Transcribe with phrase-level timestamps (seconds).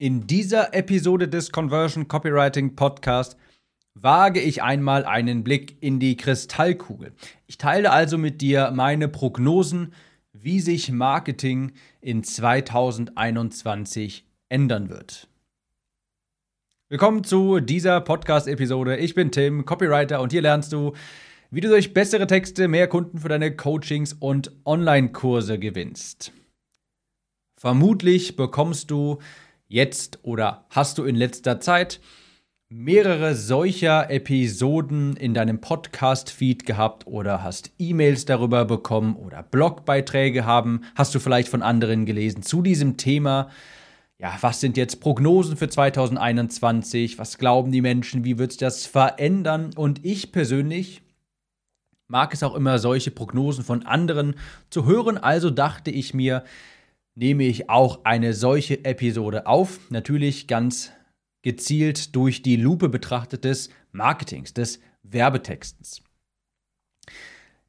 [0.00, 3.36] In dieser Episode des Conversion Copywriting Podcast
[3.94, 7.12] wage ich einmal einen Blick in die Kristallkugel.
[7.48, 9.92] Ich teile also mit dir meine Prognosen,
[10.32, 15.26] wie sich Marketing in 2021 ändern wird.
[16.90, 18.98] Willkommen zu dieser Podcast-Episode.
[18.98, 20.92] Ich bin Tim, Copywriter, und hier lernst du,
[21.50, 26.32] wie du durch bessere Texte mehr Kunden für deine Coachings und Online-Kurse gewinnst.
[27.58, 29.18] Vermutlich bekommst du
[29.68, 32.00] jetzt oder hast du in letzter Zeit
[32.70, 40.82] mehrere solcher Episoden in deinem Podcast-Feed gehabt oder hast E-Mails darüber bekommen oder Blogbeiträge haben,
[40.94, 43.48] hast du vielleicht von anderen gelesen zu diesem Thema.
[44.18, 47.18] Ja, was sind jetzt Prognosen für 2021?
[47.18, 48.24] Was glauben die Menschen?
[48.24, 49.70] Wie wird sich das verändern?
[49.74, 51.02] Und ich persönlich
[52.08, 54.34] mag es auch immer, solche Prognosen von anderen
[54.70, 55.18] zu hören.
[55.18, 56.42] Also dachte ich mir,
[57.18, 59.80] nehme ich auch eine solche Episode auf.
[59.90, 60.92] Natürlich ganz
[61.42, 66.00] gezielt durch die Lupe betrachtet des Marketings, des Werbetextens.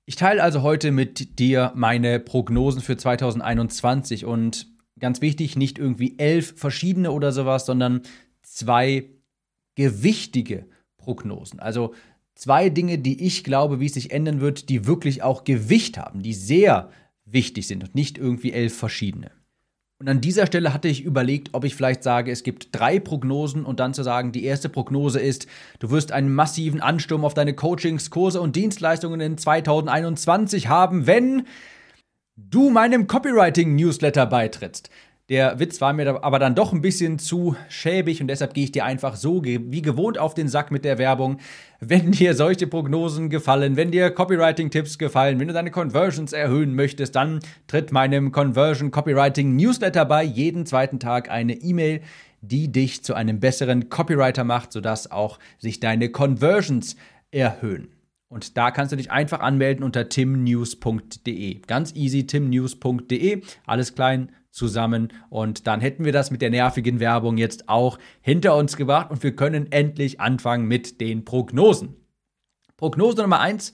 [0.05, 4.67] Ich teile also heute mit dir meine Prognosen für 2021 und
[4.99, 8.01] ganz wichtig, nicht irgendwie elf verschiedene oder sowas, sondern
[8.43, 9.09] zwei
[9.75, 11.59] gewichtige Prognosen.
[11.59, 11.95] Also
[12.35, 16.21] zwei Dinge, die ich glaube, wie es sich ändern wird, die wirklich auch Gewicht haben,
[16.21, 16.91] die sehr
[17.25, 19.38] wichtig sind und nicht irgendwie elf verschiedene.
[20.01, 23.65] Und an dieser Stelle hatte ich überlegt, ob ich vielleicht sage, es gibt drei Prognosen
[23.65, 25.45] und dann zu sagen, die erste Prognose ist,
[25.79, 31.45] du wirst einen massiven Ansturm auf deine Coachings, Kurse und Dienstleistungen in 2021 haben, wenn
[32.37, 34.89] du meinem Copywriting-Newsletter beitrittst.
[35.29, 38.71] Der Witz war mir aber dann doch ein bisschen zu schäbig und deshalb gehe ich
[38.71, 41.37] dir einfach so wie gewohnt auf den Sack mit der Werbung.
[41.79, 47.15] Wenn dir solche Prognosen gefallen, wenn dir Copywriting-Tipps gefallen, wenn du deine Conversions erhöhen möchtest,
[47.15, 50.23] dann tritt meinem Conversion Copywriting Newsletter bei.
[50.23, 52.01] Jeden zweiten Tag eine E-Mail,
[52.41, 56.95] die dich zu einem besseren Copywriter macht, sodass auch sich deine Conversions
[57.29, 57.89] erhöhen.
[58.29, 61.61] Und da kannst du dich einfach anmelden unter timnews.de.
[61.67, 63.41] Ganz easy, timnews.de.
[63.65, 65.13] Alles klein zusammen.
[65.29, 69.23] Und dann hätten wir das mit der nervigen Werbung jetzt auch hinter uns gebracht und
[69.23, 71.95] wir können endlich anfangen mit den Prognosen.
[72.77, 73.73] Prognose Nummer eins: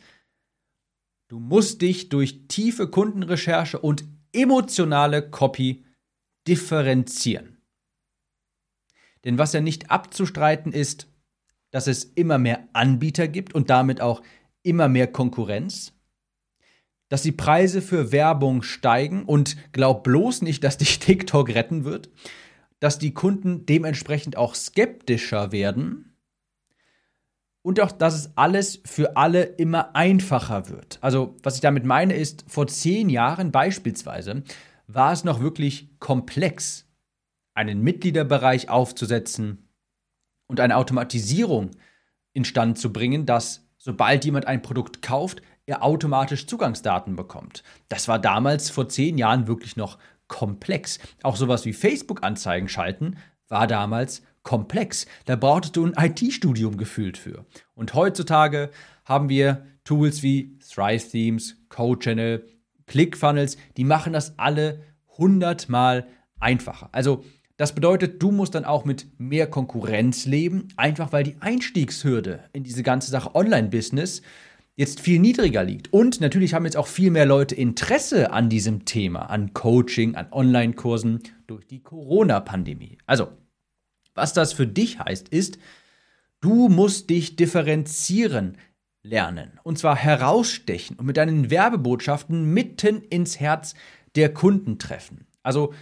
[1.27, 4.03] Du musst dich durch tiefe Kundenrecherche und
[4.33, 5.85] emotionale Copy
[6.47, 7.57] differenzieren.
[9.23, 11.07] Denn was ja nicht abzustreiten ist,
[11.71, 14.21] dass es immer mehr Anbieter gibt und damit auch
[14.61, 15.94] immer mehr Konkurrenz
[17.09, 22.09] dass die Preise für Werbung steigen und glaub bloß nicht, dass dich TikTok retten wird,
[22.79, 26.15] dass die Kunden dementsprechend auch skeptischer werden
[27.61, 30.99] und auch, dass es alles für alle immer einfacher wird.
[31.01, 34.43] Also, was ich damit meine, ist, vor zehn Jahren beispielsweise
[34.87, 36.87] war es noch wirklich komplex,
[37.55, 39.69] einen Mitgliederbereich aufzusetzen
[40.47, 41.71] und eine Automatisierung
[42.33, 47.63] instand zu bringen, dass sobald jemand ein Produkt kauft, er automatisch Zugangsdaten bekommt.
[47.89, 50.99] Das war damals vor zehn Jahren wirklich noch komplex.
[51.23, 53.17] Auch sowas wie Facebook-Anzeigen schalten
[53.47, 55.05] war damals komplex.
[55.25, 57.45] Da brauchtest du ein IT-Studium gefühlt für.
[57.73, 58.69] Und heutzutage
[59.03, 62.47] haben wir Tools wie Thrive Themes, CodeChannel,
[62.87, 64.81] ClickFunnels, die machen das alle
[65.17, 66.07] hundertmal
[66.39, 66.89] einfacher.
[66.91, 67.23] Also
[67.57, 72.63] das bedeutet, du musst dann auch mit mehr Konkurrenz leben, einfach weil die Einstiegshürde in
[72.63, 74.21] diese ganze Sache Online-Business
[74.75, 75.91] jetzt viel niedriger liegt.
[75.93, 80.27] Und natürlich haben jetzt auch viel mehr Leute Interesse an diesem Thema, an Coaching, an
[80.31, 82.97] Online-Kursen durch die Corona-Pandemie.
[83.05, 83.29] Also,
[84.13, 85.57] was das für dich heißt, ist,
[86.41, 88.57] du musst dich differenzieren
[89.03, 89.59] lernen.
[89.63, 93.75] Und zwar herausstechen und mit deinen Werbebotschaften mitten ins Herz
[94.15, 95.27] der Kunden treffen.
[95.43, 95.73] Also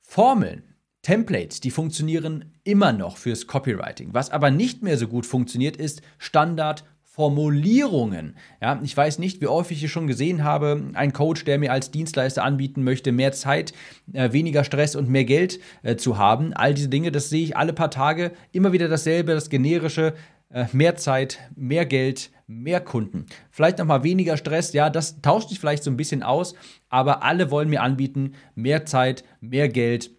[0.00, 4.12] Formeln, Templates, die funktionieren immer noch fürs Copywriting.
[4.12, 6.84] Was aber nicht mehr so gut funktioniert, ist Standard
[7.14, 8.34] Formulierungen.
[8.60, 11.92] Ja, ich weiß nicht, wie häufig ich schon gesehen habe, ein Coach, der mir als
[11.92, 13.72] Dienstleister anbieten möchte, mehr Zeit,
[14.12, 16.52] äh, weniger Stress und mehr Geld äh, zu haben.
[16.54, 20.14] All diese Dinge, das sehe ich alle paar Tage immer wieder dasselbe, das generische,
[20.50, 23.26] äh, mehr Zeit, mehr Geld, mehr Kunden.
[23.52, 26.56] Vielleicht nochmal weniger Stress, ja, das tauscht sich vielleicht so ein bisschen aus,
[26.88, 30.10] aber alle wollen mir anbieten, mehr Zeit, mehr Geld,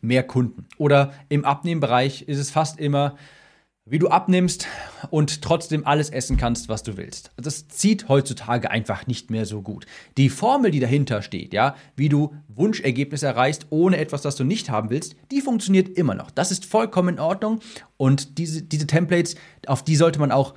[0.00, 0.66] mehr Kunden.
[0.76, 3.14] Oder im Abnehmbereich ist es fast immer,
[3.88, 4.66] wie du abnimmst
[5.10, 7.30] und trotzdem alles essen kannst, was du willst.
[7.36, 9.86] Das zieht heutzutage einfach nicht mehr so gut.
[10.16, 14.70] Die Formel, die dahinter steht, ja, wie du Wunschergebnisse erreichst, ohne etwas, das du nicht
[14.70, 16.32] haben willst, die funktioniert immer noch.
[16.32, 17.60] Das ist vollkommen in Ordnung
[17.96, 19.36] und diese, diese Templates,
[19.68, 20.54] auf die sollte man auch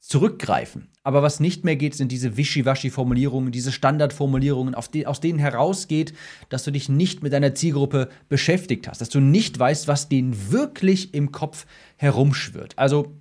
[0.00, 0.88] zurückgreifen.
[1.02, 6.12] Aber was nicht mehr geht, sind diese Wischiwaschi-Formulierungen, diese Standardformulierungen, aus denen herausgeht,
[6.48, 10.52] dass du dich nicht mit deiner Zielgruppe beschäftigt hast, dass du nicht weißt, was denen
[10.52, 11.66] wirklich im Kopf
[11.96, 12.74] herumschwirrt.
[12.76, 13.18] Also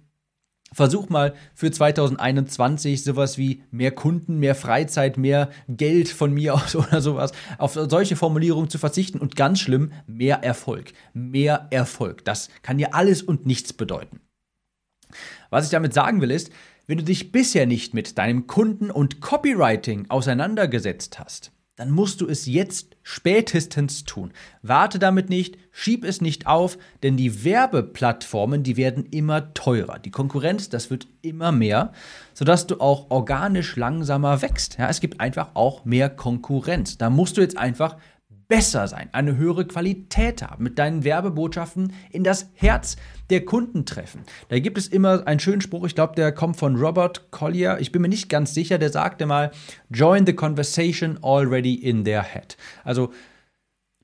[0.74, 6.76] Versuch mal für 2021 sowas wie mehr Kunden, mehr Freizeit, mehr Geld von mir aus
[6.76, 10.92] oder sowas, auf solche Formulierungen zu verzichten und ganz schlimm, mehr Erfolg.
[11.14, 12.26] Mehr Erfolg.
[12.26, 14.20] Das kann dir alles und nichts bedeuten.
[15.50, 16.52] Was ich damit sagen will ist,
[16.88, 22.28] wenn du dich bisher nicht mit deinem Kunden und Copywriting auseinandergesetzt hast, dann musst du
[22.28, 24.34] es jetzt spätestens tun.
[24.64, 30.00] Warte damit nicht, schieb es nicht auf, denn die Werbeplattformen, die werden immer teurer.
[30.00, 31.94] Die Konkurrenz, das wird immer mehr,
[32.34, 34.78] sodass du auch organisch langsamer wächst.
[34.80, 36.98] Ja, es gibt einfach auch mehr Konkurrenz.
[36.98, 37.98] Da musst du jetzt einfach
[38.48, 42.96] besser sein, eine höhere Qualität haben, mit deinen Werbebotschaften in das Herz
[43.30, 44.22] der Kunden treffen.
[44.50, 47.92] Da gibt es immer einen schönen Spruch, ich glaube, der kommt von Robert Collier, ich
[47.92, 49.52] bin mir nicht ganz sicher, der sagte mal,
[49.90, 52.58] join the conversation already in their head.
[52.84, 53.12] Also,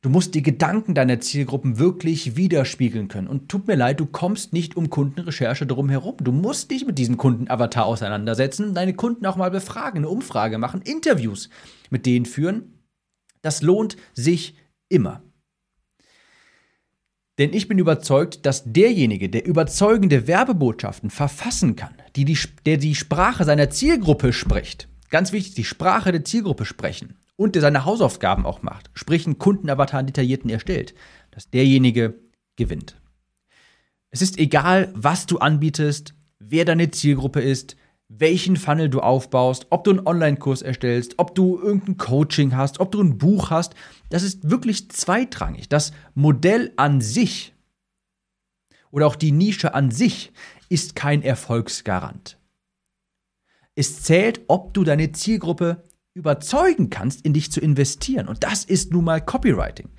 [0.02, 3.30] Du musst die Gedanken deiner Zielgruppen wirklich widerspiegeln können.
[3.30, 6.18] Und tut mir leid, du kommst nicht um Kundenrecherche drum herum.
[6.20, 10.82] Du musst dich mit diesem Kundenavatar auseinandersetzen, deine Kunden auch mal befragen, eine Umfrage machen,
[10.82, 11.50] Interviews
[11.90, 12.73] mit denen führen
[13.44, 14.56] das lohnt sich
[14.90, 15.22] immer.
[17.38, 22.96] Denn ich bin überzeugt, dass derjenige, der überzeugende Werbebotschaften verfassen kann, die die, der die
[22.96, 28.46] Sprache seiner Zielgruppe spricht, ganz wichtig, die Sprache der Zielgruppe sprechen und der seine Hausaufgaben
[28.46, 30.94] auch macht, sprich einen Kundenavatar detaillierten erstellt,
[31.32, 32.20] dass derjenige
[32.56, 32.96] gewinnt.
[34.12, 37.76] Es ist egal, was du anbietest, wer deine Zielgruppe ist,
[38.20, 42.92] welchen Funnel du aufbaust, ob du einen Online-Kurs erstellst, ob du irgendein Coaching hast, ob
[42.92, 43.76] du ein Buch hast.
[44.10, 45.70] Das ist wirklich zweitrangig.
[45.70, 47.54] Das Modell an sich
[48.92, 50.32] oder auch die Nische an sich
[50.70, 52.38] ist kein Erfolgsgarant.
[53.76, 55.84] Es zählt, ob du deine Zielgruppe
[56.14, 58.28] überzeugen kannst, in dich zu investieren.
[58.28, 59.90] Und das ist nun mal Copywriting.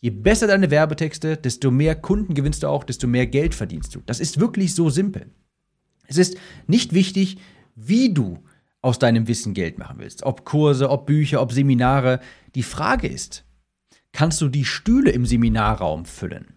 [0.00, 4.02] Je besser deine Werbetexte, desto mehr Kunden gewinnst du auch, desto mehr Geld verdienst du.
[4.04, 5.30] Das ist wirklich so simpel.
[6.08, 6.36] Es ist
[6.66, 7.38] nicht wichtig,
[7.74, 8.42] wie du
[8.80, 10.24] aus deinem Wissen Geld machen willst.
[10.24, 12.20] Ob Kurse, ob Bücher, ob Seminare.
[12.54, 13.44] Die Frage ist,
[14.12, 16.56] kannst du die Stühle im Seminarraum füllen?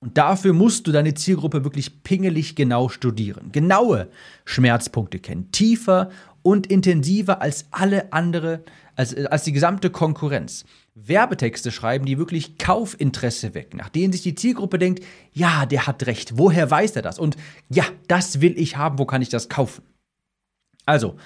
[0.00, 4.10] Und dafür musst du deine Zielgruppe wirklich pingelig genau studieren, genaue
[4.44, 6.10] Schmerzpunkte kennen, tiefer
[6.44, 8.62] und intensiver als alle andere,
[8.94, 10.64] als, als die gesamte Konkurrenz.
[10.94, 15.02] Werbetexte schreiben, die wirklich Kaufinteresse wecken, nach denen sich die Zielgruppe denkt,
[15.32, 17.18] ja, der hat recht, woher weiß er das?
[17.18, 17.36] Und
[17.68, 19.82] ja, das will ich haben, wo kann ich das kaufen?
[20.86, 21.16] Also,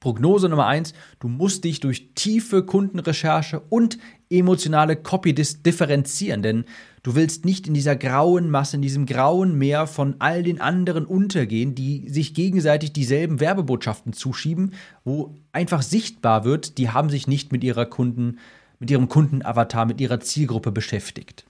[0.00, 3.98] Prognose Nummer eins: Du musst dich durch tiefe Kundenrecherche und
[4.30, 6.64] emotionale Copy differenzieren, denn
[7.02, 11.06] du willst nicht in dieser grauen Masse, in diesem grauen Meer von all den anderen
[11.06, 17.52] untergehen, die sich gegenseitig dieselben Werbebotschaften zuschieben, wo einfach sichtbar wird, die haben sich nicht
[17.52, 18.38] mit ihrer Kunden,
[18.78, 21.46] mit ihrem Kundenavatar, mit ihrer Zielgruppe beschäftigt.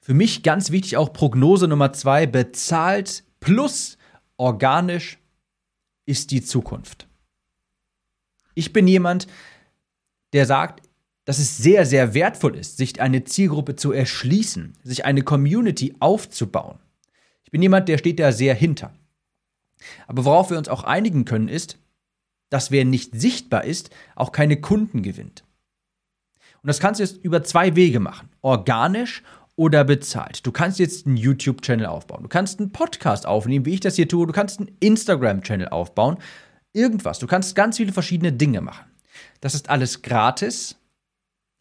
[0.00, 3.96] Für mich ganz wichtig auch Prognose Nummer zwei: bezahlt plus
[4.36, 5.18] organisch
[6.06, 7.06] ist die Zukunft.
[8.54, 9.26] Ich bin jemand,
[10.32, 10.82] der sagt,
[11.24, 16.78] dass es sehr, sehr wertvoll ist, sich eine Zielgruppe zu erschließen, sich eine Community aufzubauen.
[17.44, 18.92] Ich bin jemand, der steht da sehr hinter.
[20.06, 21.78] Aber worauf wir uns auch einigen können, ist,
[22.50, 25.44] dass wer nicht sichtbar ist, auch keine Kunden gewinnt.
[26.62, 28.28] Und das kannst du jetzt über zwei Wege machen.
[28.40, 29.22] Organisch
[29.56, 30.46] oder bezahlt.
[30.46, 32.22] Du kannst jetzt einen YouTube-Channel aufbauen.
[32.22, 34.26] Du kannst einen Podcast aufnehmen, wie ich das hier tue.
[34.26, 36.18] Du kannst einen Instagram-Channel aufbauen
[36.74, 37.18] irgendwas.
[37.18, 38.84] Du kannst ganz viele verschiedene Dinge machen.
[39.40, 40.76] Das ist alles gratis,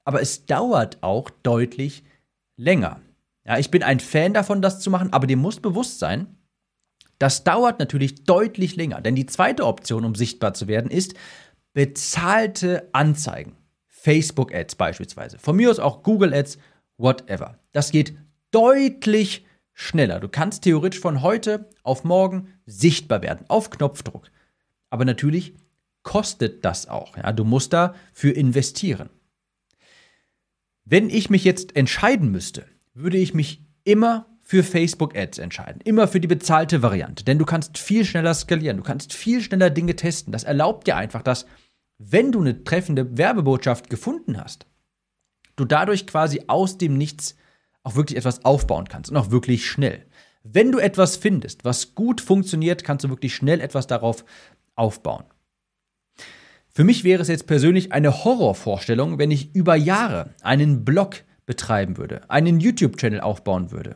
[0.04, 2.04] aber es dauert auch deutlich
[2.58, 3.02] länger.
[3.46, 6.38] Ja, ich bin ein Fan davon, das zu machen, aber dir muss bewusst sein,
[7.20, 9.02] das dauert natürlich deutlich länger.
[9.02, 11.14] Denn die zweite Option, um sichtbar zu werden, ist
[11.74, 13.56] bezahlte Anzeigen.
[13.88, 15.40] Facebook-Ads beispielsweise.
[15.40, 16.58] Von mir aus auch Google-Ads,
[16.98, 17.58] whatever.
[17.72, 18.18] Das geht
[18.52, 20.20] deutlich schneller.
[20.20, 24.30] Du kannst theoretisch von heute auf morgen sichtbar werden, auf Knopfdruck.
[24.90, 25.54] Aber natürlich
[26.04, 27.16] kostet das auch.
[27.18, 27.32] Ja?
[27.32, 29.10] Du musst dafür investieren.
[30.86, 35.82] Wenn ich mich jetzt entscheiden müsste, würde ich mich immer für Facebook Ads entscheiden.
[35.84, 37.24] Immer für die bezahlte Variante.
[37.24, 38.78] Denn du kannst viel schneller skalieren.
[38.78, 40.34] Du kannst viel schneller Dinge testen.
[40.34, 41.46] Das erlaubt dir einfach, dass,
[41.98, 44.66] wenn du eine treffende Werbebotschaft gefunden hast,
[45.56, 47.36] du dadurch quasi aus dem Nichts
[47.84, 50.06] auch wirklich etwas aufbauen kannst und auch wirklich schnell.
[50.44, 54.26] Wenn du etwas findest, was gut funktioniert, kannst du wirklich schnell etwas darauf
[54.76, 55.24] aufbauen.
[56.76, 61.98] Für mich wäre es jetzt persönlich eine Horrorvorstellung, wenn ich über Jahre einen Blog betreiben
[61.98, 63.96] würde, einen YouTube-Channel aufbauen würde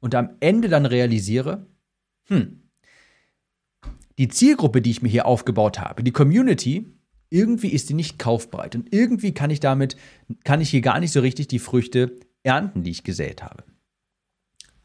[0.00, 1.66] und am Ende dann realisiere,
[2.28, 2.62] hm,
[4.16, 6.86] die Zielgruppe, die ich mir hier aufgebaut habe, die Community,
[7.28, 9.96] irgendwie ist die nicht kaufbereit und irgendwie kann ich damit,
[10.44, 13.64] kann ich hier gar nicht so richtig die Früchte ernten, die ich gesät habe.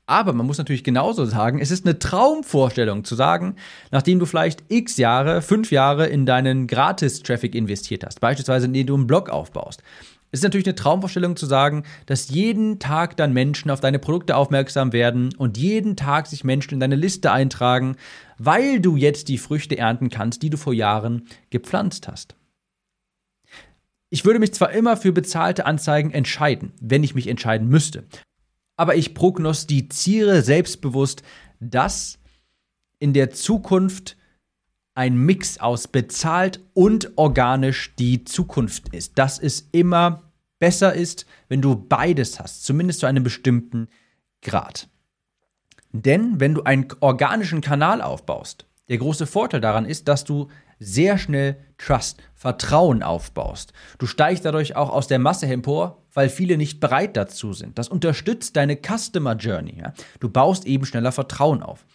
[0.10, 3.58] Aber man muss natürlich genauso sagen, es ist eine Traumvorstellung zu sagen,
[3.92, 8.96] nachdem du vielleicht x Jahre, fünf Jahre in deinen Gratis-Traffic investiert hast, beispielsweise indem du
[8.96, 9.84] einen Blog aufbaust.
[10.32, 14.36] Es ist natürlich eine Traumvorstellung zu sagen, dass jeden Tag dann Menschen auf deine Produkte
[14.36, 17.96] aufmerksam werden und jeden Tag sich Menschen in deine Liste eintragen,
[18.40, 22.36] weil du jetzt die Früchte ernten kannst, die du vor Jahren gepflanzt hast.
[24.10, 28.06] Ich würde mich zwar immer für bezahlte Anzeigen entscheiden, wenn ich mich entscheiden müsste
[28.80, 31.22] aber ich prognostiziere selbstbewusst,
[31.60, 32.18] dass
[32.98, 34.16] in der Zukunft
[34.96, 39.18] ein Mix aus bezahlt und organisch die Zukunft ist.
[39.18, 43.90] Dass es immer besser ist, wenn du beides hast, zumindest zu einem bestimmten
[44.42, 44.88] Grad.
[45.92, 50.48] Denn wenn du einen organischen Kanal aufbaust, der große Vorteil daran ist, dass du
[50.80, 53.74] sehr schnell Trust, Vertrauen aufbaust.
[54.00, 57.78] Du steigst dadurch auch aus der Masse empor, weil viele nicht bereit dazu sind.
[57.78, 59.80] Das unterstützt deine Customer Journey.
[59.80, 59.94] Ja?
[60.20, 61.86] Du baust eben schneller Vertrauen auf.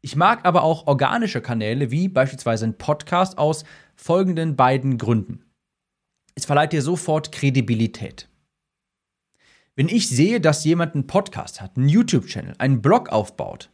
[0.00, 3.64] Ich mag aber auch organische Kanäle wie beispielsweise ein Podcast aus
[3.96, 5.44] folgenden beiden Gründen.
[6.34, 8.28] Es verleiht dir sofort Kredibilität.
[9.76, 13.70] Wenn ich sehe, dass jemand einen Podcast hat, einen YouTube-Channel, einen Blog aufbaut,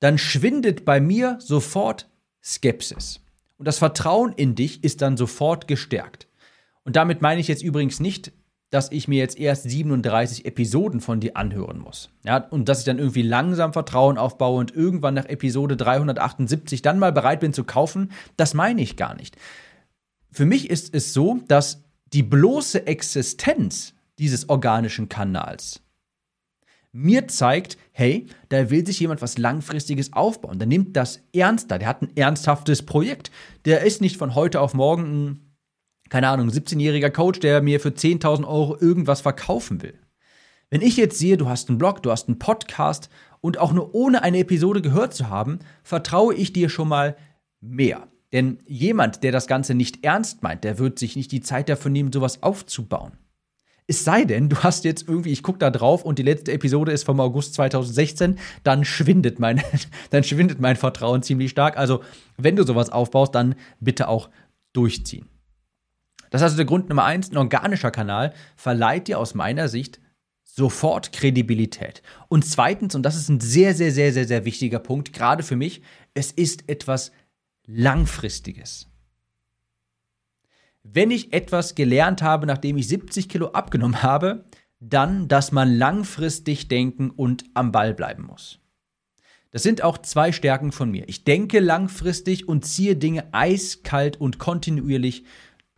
[0.00, 2.08] dann schwindet bei mir sofort
[2.42, 3.20] Skepsis.
[3.58, 6.28] Und das Vertrauen in dich ist dann sofort gestärkt.
[6.84, 8.32] Und damit meine ich jetzt übrigens nicht,
[8.70, 12.10] dass ich mir jetzt erst 37 Episoden von dir anhören muss.
[12.24, 16.98] Ja, und dass ich dann irgendwie langsam Vertrauen aufbaue und irgendwann nach Episode 378 dann
[16.98, 19.36] mal bereit bin zu kaufen, das meine ich gar nicht.
[20.30, 25.80] Für mich ist es so, dass die bloße Existenz dieses organischen Kanals
[26.92, 30.58] mir zeigt, hey, da will sich jemand was Langfristiges aufbauen.
[30.58, 33.30] Der nimmt das ernster, der hat ein ernsthaftes Projekt.
[33.64, 35.54] Der ist nicht von heute auf morgen ein,
[36.08, 39.98] keine Ahnung, 17-jähriger Coach, der mir für 10.000 Euro irgendwas verkaufen will.
[40.70, 43.08] Wenn ich jetzt sehe, du hast einen Blog, du hast einen Podcast
[43.40, 47.16] und auch nur ohne eine Episode gehört zu haben, vertraue ich dir schon mal
[47.60, 48.08] mehr.
[48.32, 51.90] Denn jemand, der das Ganze nicht ernst meint, der wird sich nicht die Zeit dafür
[51.90, 53.12] nehmen, sowas aufzubauen.
[53.90, 56.92] Es sei denn, du hast jetzt irgendwie, ich gucke da drauf und die letzte Episode
[56.92, 59.62] ist vom August 2016, dann schwindet mein,
[60.10, 61.78] dann schwindet mein Vertrauen ziemlich stark.
[61.78, 62.02] Also,
[62.36, 64.28] wenn du sowas aufbaust, dann bitte auch
[64.74, 65.26] durchziehen.
[66.30, 67.30] Das ist also der Grund Nummer eins.
[67.30, 70.00] Ein organischer Kanal verleiht dir aus meiner Sicht
[70.44, 72.02] sofort Kredibilität.
[72.28, 75.56] Und zweitens, und das ist ein sehr, sehr, sehr, sehr, sehr wichtiger Punkt, gerade für
[75.56, 77.12] mich, es ist etwas
[77.66, 78.87] Langfristiges.
[80.92, 84.44] Wenn ich etwas gelernt habe, nachdem ich 70 Kilo abgenommen habe,
[84.80, 88.60] dann, dass man langfristig denken und am Ball bleiben muss.
[89.50, 91.08] Das sind auch zwei Stärken von mir.
[91.08, 95.24] Ich denke langfristig und ziehe Dinge eiskalt und kontinuierlich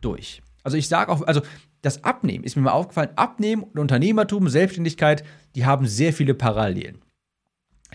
[0.01, 0.41] durch.
[0.63, 1.41] Also ich sage auch, also
[1.81, 5.23] das Abnehmen ist mir mal aufgefallen, Abnehmen und Unternehmertum, Selbstständigkeit,
[5.55, 7.01] die haben sehr viele Parallelen.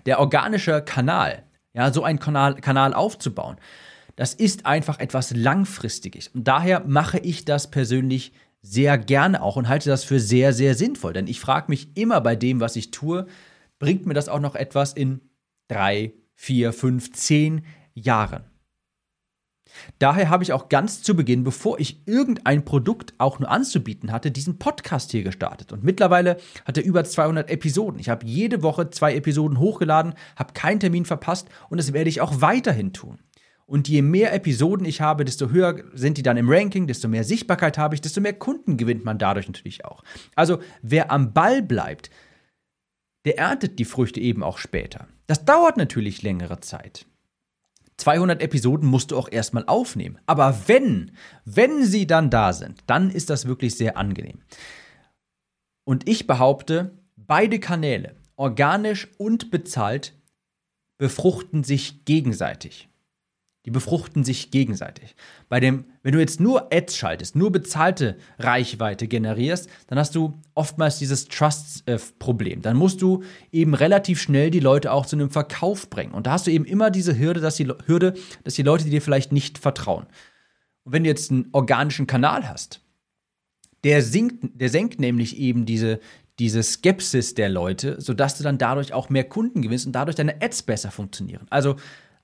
[0.05, 3.57] Der organische Kanal, ja, so einen Kanal, Kanal aufzubauen,
[4.17, 6.29] das ist einfach etwas Langfristiges.
[6.29, 8.33] Und daher mache ich das persönlich
[8.63, 11.13] sehr gerne auch und halte das für sehr, sehr sinnvoll.
[11.13, 13.27] Denn ich frage mich immer bei dem, was ich tue,
[13.79, 15.21] bringt mir das auch noch etwas in
[15.69, 18.45] drei, vier, fünf, zehn Jahren?
[19.99, 24.31] Daher habe ich auch ganz zu Beginn, bevor ich irgendein Produkt auch nur anzubieten hatte,
[24.31, 25.73] diesen Podcast hier gestartet.
[25.73, 28.01] Und mittlerweile hat er über 200 Episoden.
[28.01, 32.21] Ich habe jede Woche zwei Episoden hochgeladen, habe keinen Termin verpasst und das werde ich
[32.21, 33.19] auch weiterhin tun.
[33.67, 37.25] Und je mehr Episoden ich habe, desto höher sind die dann im Ranking, desto mehr
[37.25, 40.05] Sichtbarkeit habe ich, desto mehr Kunden gewinnt man dadurch natürlich auch.
[40.37, 42.11] Also wer am Ball bleibt,
[43.25, 45.09] der erntet die Früchte eben auch später.
[45.27, 47.07] Das dauert natürlich längere Zeit.
[47.97, 50.19] 200 Episoden musst du auch erstmal aufnehmen.
[50.27, 51.13] Aber wenn,
[51.45, 54.43] wenn sie dann da sind, dann ist das wirklich sehr angenehm.
[55.85, 60.15] Und ich behaupte, beide Kanäle, organisch und bezahlt,
[60.99, 62.89] befruchten sich gegenseitig.
[63.67, 65.17] Die befruchten sich gegenseitig.
[65.49, 70.41] Bei dem, wenn du jetzt nur Ads schaltest, nur bezahlte Reichweite generierst, dann hast du
[70.55, 72.63] oftmals dieses Trust-Problem.
[72.63, 76.13] Dann musst du eben relativ schnell die Leute auch zu einem Verkauf bringen.
[76.15, 79.03] Und da hast du eben immer diese Hürde, dass die Hürde, dass die Leute dir
[79.03, 80.07] vielleicht nicht vertrauen.
[80.85, 82.83] Und wenn du jetzt einen organischen Kanal hast,
[83.83, 85.99] der, sinkt, der senkt nämlich eben diese,
[86.39, 90.41] diese Skepsis der Leute, sodass du dann dadurch auch mehr Kunden gewinnst und dadurch deine
[90.41, 91.49] Ads besser funktionieren.
[91.51, 91.75] Also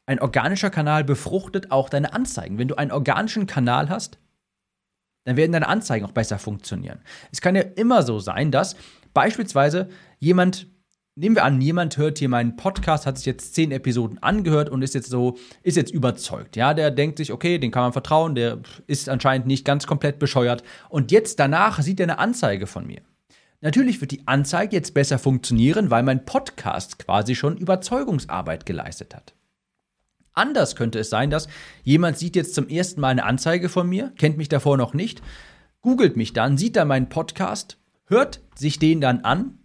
[0.07, 2.59] ein organischer Kanal befruchtet auch deine Anzeigen.
[2.59, 4.19] Wenn du einen organischen Kanal hast,
[5.25, 7.01] dann werden deine Anzeigen auch besser funktionieren.
[7.31, 8.77] Es kann ja immer so sein, dass
[9.15, 10.67] beispielsweise jemand
[11.15, 14.83] nehmen wir an, jemand hört hier meinen Podcast, hat sich jetzt zehn Episoden angehört und
[14.83, 16.57] ist jetzt so, ist jetzt überzeugt.
[16.57, 20.19] Ja, der denkt sich, okay, den kann man vertrauen, der ist anscheinend nicht ganz komplett
[20.19, 20.63] bescheuert.
[20.89, 23.03] Und jetzt danach sieht er eine Anzeige von mir.
[23.61, 29.35] Natürlich wird die Anzeige jetzt besser funktionieren, weil mein Podcast quasi schon Überzeugungsarbeit geleistet hat.
[30.35, 31.49] Anders könnte es sein, dass
[31.83, 35.23] jemand sieht jetzt zum ersten Mal eine Anzeige von mir, kennt mich davor noch nicht,
[35.83, 39.59] googelt mich dann, sieht dann meinen Podcast, hört sich den dann an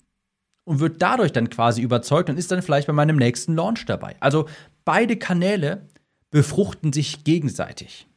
[0.66, 4.18] und wird dadurch dann quasi überzeugt und ist dann vielleicht bei meinem nächsten Launch dabei.
[4.20, 4.48] Also
[4.84, 5.88] beide Kanäle
[6.30, 8.08] befruchten sich gegenseitig.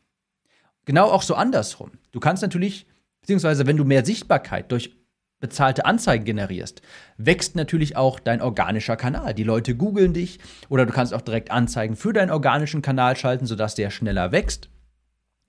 [0.85, 1.92] Genau auch so andersrum.
[2.11, 2.87] Du kannst natürlich,
[3.21, 5.00] beziehungsweise wenn du mehr Sichtbarkeit durch
[5.40, 6.82] bezahlte Anzeigen generierst,
[7.16, 9.35] wächst natürlich auch dein organischer Kanal.
[9.35, 13.47] Die Leute googeln dich oder du kannst auch direkt Anzeigen für deinen organischen Kanal schalten,
[13.47, 14.68] sodass der schneller wächst.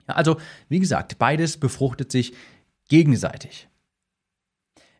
[0.06, 2.34] also, wie gesagt, beides befruchtet sich
[2.88, 3.68] gegenseitig.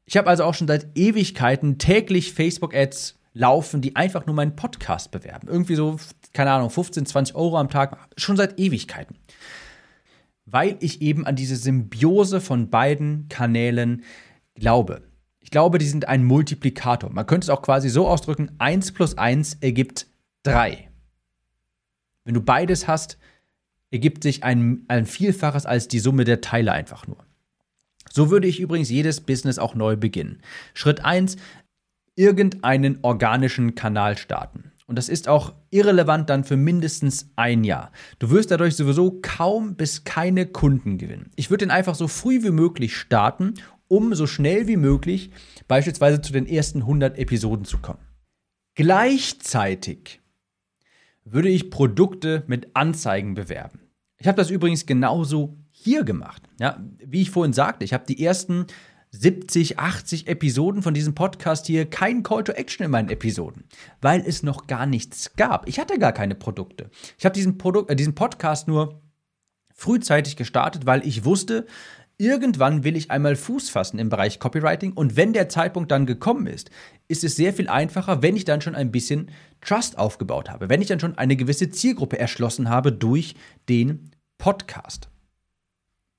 [0.05, 5.11] Ich habe also auch schon seit Ewigkeiten täglich Facebook-Ads laufen, die einfach nur meinen Podcast
[5.11, 5.49] bewerben.
[5.49, 5.97] Irgendwie so,
[6.33, 9.17] keine Ahnung, 15, 20 Euro am Tag, schon seit Ewigkeiten.
[10.45, 14.03] Weil ich eben an diese Symbiose von beiden Kanälen
[14.63, 15.03] glaube.
[15.41, 17.11] Ich glaube, die sind ein Multiplikator.
[17.11, 20.07] Man könnte es auch quasi so ausdrücken, 1 plus 1 ergibt
[20.45, 20.89] 3.
[22.25, 23.19] Wenn du beides hast,
[23.91, 27.19] ergibt sich ein, ein Vielfaches als die Summe der Teile einfach nur.
[28.11, 30.41] So würde ich übrigens jedes Business auch neu beginnen.
[30.75, 31.37] Schritt 1,
[32.15, 34.71] irgendeinen organischen Kanal starten.
[34.87, 37.91] Und das ist auch irrelevant dann für mindestens ein Jahr.
[38.21, 41.31] Du wirst dadurch sowieso kaum bis keine Kunden gewinnen.
[41.35, 43.55] Ich würde den einfach so früh wie möglich starten,
[43.93, 45.31] um so schnell wie möglich
[45.69, 48.01] beispielsweise zu den ersten 100 Episoden zu kommen.
[48.75, 50.23] Gleichzeitig
[51.25, 53.81] würde ich Produkte mit Anzeigen bewerben.
[54.17, 56.43] Ich habe das übrigens genauso hier gemacht.
[56.59, 58.65] Ja, wie ich vorhin sagte, ich habe die ersten
[59.11, 63.65] 70, 80 Episoden von diesem Podcast hier kein Call to Action in meinen Episoden,
[64.01, 65.69] weil es noch gar nichts gab.
[65.69, 66.89] Ich hatte gar keine Produkte.
[67.19, 67.59] Ich habe diesen,
[67.89, 69.03] äh, diesen Podcast nur
[69.75, 71.67] frühzeitig gestartet, weil ich wusste,
[72.23, 76.47] irgendwann will ich einmal Fuß fassen im Bereich Copywriting und wenn der Zeitpunkt dann gekommen
[76.47, 76.71] ist,
[77.09, 80.81] ist es sehr viel einfacher, wenn ich dann schon ein bisschen Trust aufgebaut habe, wenn
[80.81, 83.35] ich dann schon eine gewisse Zielgruppe erschlossen habe durch
[83.69, 85.09] den Podcast.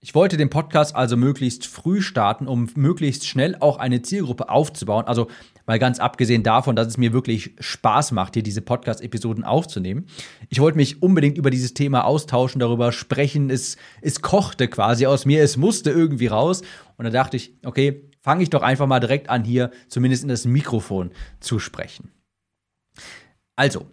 [0.02, 5.06] Ich wollte den Podcast also möglichst früh starten, um möglichst schnell auch eine Zielgruppe aufzubauen.
[5.06, 5.30] Also
[5.66, 10.06] mal ganz abgesehen davon, dass es mir wirklich Spaß macht, hier diese Podcast-Episoden aufzunehmen.
[10.50, 13.50] Ich wollte mich unbedingt über dieses Thema austauschen, darüber sprechen.
[13.50, 16.62] Es, es kochte quasi aus mir, es musste irgendwie raus.
[16.98, 20.30] Und da dachte ich, okay, fange ich doch einfach mal direkt an, hier zumindest in
[20.30, 22.12] das Mikrofon zu sprechen.
[23.56, 23.86] Also,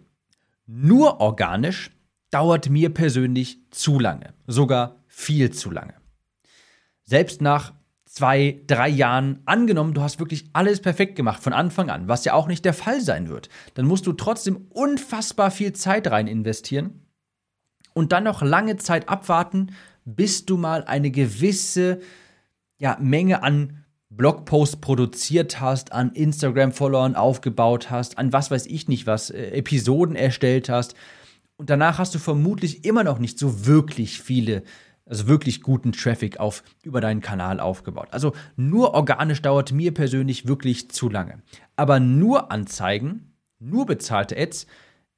[0.65, 1.91] nur organisch
[2.31, 6.01] dauert mir persönlich zu lange, sogar viel zu lange
[7.11, 7.73] selbst nach
[8.11, 12.33] zwei, drei Jahren angenommen, du hast wirklich alles perfekt gemacht von Anfang an, was ja
[12.33, 17.05] auch nicht der Fall sein wird, dann musst du trotzdem unfassbar viel Zeit rein investieren
[17.93, 19.71] und dann noch lange Zeit abwarten,
[20.03, 22.01] bis du mal eine gewisse
[22.77, 29.07] ja, Menge an Blogposts produziert hast, an Instagram-Followern aufgebaut hast, an was weiß ich nicht
[29.07, 30.95] was, äh, Episoden erstellt hast.
[31.55, 34.63] Und danach hast du vermutlich immer noch nicht so wirklich viele
[35.05, 38.07] also wirklich guten Traffic auf über deinen Kanal aufgebaut.
[38.11, 41.41] Also nur organisch dauert mir persönlich wirklich zu lange.
[41.75, 44.67] Aber nur Anzeigen, nur bezahlte Ads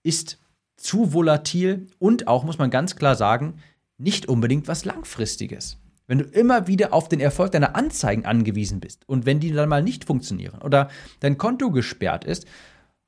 [0.04, 0.40] ist
[0.76, 3.60] zu volatil und auch, muss man ganz klar sagen,
[3.98, 5.78] nicht unbedingt was Langfristiges.
[6.08, 9.70] Wenn du immer wieder auf den Erfolg deiner Anzeigen angewiesen bist und wenn die dann
[9.70, 10.90] mal nicht funktionieren oder
[11.22, 12.46] dein Konto gesperrt ist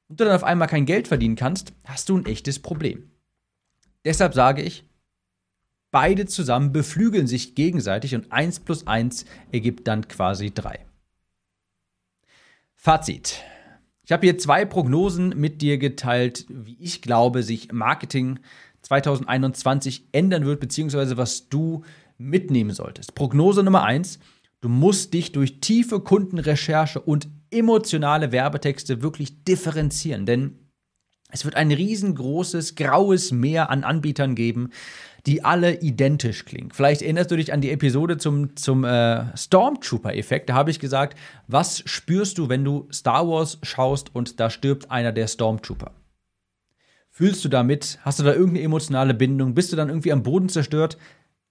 [0.08, 3.12] und du dann auf einmal kein Geld verdienen kannst, hast du ein echtes Problem.
[4.06, 4.86] Deshalb sage ich,
[5.96, 10.86] Beide zusammen beflügeln sich gegenseitig und 1 plus 1 ergibt dann quasi 3.
[12.74, 13.42] Fazit.
[14.04, 18.40] Ich habe hier zwei Prognosen mit dir geteilt, wie ich glaube, sich Marketing
[18.82, 21.86] 2021 ändern wird, beziehungsweise was du
[22.18, 23.16] mitnehmen solltest.
[23.16, 24.20] Prognose Nummer 1.
[24.60, 30.60] Du musst dich durch tiefe Kundenrecherche und emotionale Werbetexte wirklich differenzieren, denn
[31.32, 34.72] es wird ein riesengroßes graues Meer an Anbietern geben,
[35.26, 36.72] die alle identisch klingen.
[36.72, 40.50] Vielleicht erinnerst du dich an die Episode zum, zum äh, Stormtrooper-Effekt.
[40.50, 44.92] Da habe ich gesagt, was spürst du, wenn du Star Wars schaust und da stirbt
[44.92, 45.92] einer der Stormtrooper?
[47.10, 47.98] Fühlst du damit?
[48.04, 49.54] Hast du da irgendeine emotionale Bindung?
[49.54, 50.98] Bist du dann irgendwie am Boden zerstört?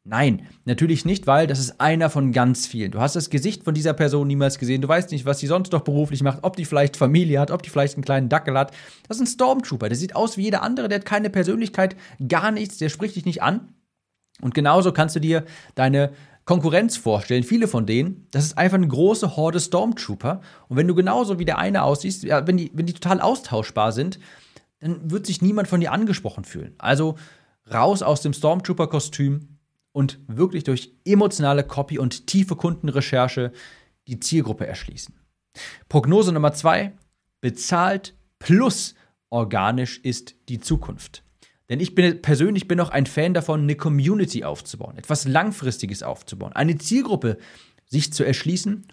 [0.07, 2.91] Nein, natürlich nicht, weil das ist einer von ganz vielen.
[2.91, 4.83] Du hast das Gesicht von dieser Person niemals gesehen.
[4.83, 7.63] Du weißt nicht, was sie sonst noch beruflich macht, ob die vielleicht Familie hat, ob
[7.63, 8.73] die vielleicht einen kleinen Dackel hat.
[9.09, 9.89] Das ist ein Stormtrooper.
[9.89, 10.89] Der sieht aus wie jeder andere.
[10.89, 11.97] Der hat keine Persönlichkeit,
[12.29, 12.77] gar nichts.
[12.77, 13.73] Der spricht dich nicht an.
[14.43, 16.13] Und genauso kannst du dir deine
[16.45, 20.43] Konkurrenz vorstellen, viele von denen, das ist einfach eine große Horde Stormtrooper.
[20.69, 23.93] Und wenn du genauso wie der eine aussiehst, ja, wenn, die, wenn die total austauschbar
[23.93, 24.19] sind,
[24.81, 26.75] dann wird sich niemand von dir angesprochen fühlen.
[26.77, 27.17] Also
[27.73, 29.54] raus aus dem Stormtrooper-Kostüm
[29.95, 33.53] und wirklich durch emotionale Copy und tiefe Kundenrecherche
[34.09, 35.15] die Zielgruppe erschließen.
[35.89, 36.93] Prognose Nummer zwei:
[37.41, 38.95] bezahlt plus
[39.31, 41.23] organisch ist die Zukunft.
[41.69, 46.53] Denn ich bin persönlich bin auch ein Fan davon, eine Community aufzubauen, etwas Langfristiges aufzubauen,
[46.53, 47.39] eine Zielgruppe
[47.87, 48.87] sich zu erschließen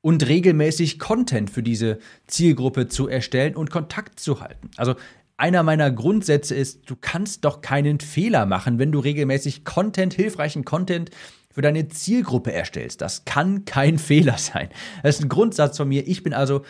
[0.00, 4.70] und regelmäßig Content für diese Zielgruppe zu erstellen und Kontakt zu halten.
[4.76, 4.96] Also
[5.36, 10.64] einer meiner Grundsätze ist, du kannst doch keinen Fehler machen, wenn du regelmäßig Content, hilfreichen
[10.64, 11.10] Content
[11.52, 13.00] für deine Zielgruppe erstellst.
[13.00, 14.68] Das kann kein Fehler sein.
[15.02, 16.06] Das ist ein Grundsatz von mir.
[16.06, 16.64] Ich bin also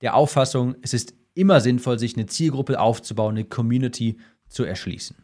[0.00, 5.16] der Auffassung, es ist immer sinnvoll, sich eine Zielgruppe aufzubauen, eine Community zu erschließen.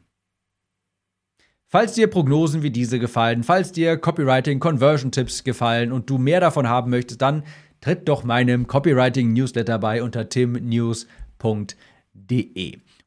[1.68, 6.40] Falls dir Prognosen wie diese gefallen, falls dir Copywriting Conversion Tipps gefallen und du mehr
[6.40, 7.44] davon haben möchtest, dann
[7.80, 11.06] tritt doch meinem Copywriting Newsletter bei unter timnews.de.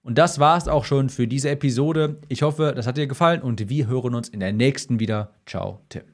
[0.04, 2.18] Und das war es auch schon für diese Episode.
[2.28, 5.34] Ich hoffe, das hat dir gefallen und wir hören uns in der nächsten wieder.
[5.46, 6.13] Ciao, Tim.